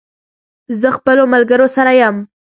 [0.81, 2.15] زه خپلو ملګرو سره یم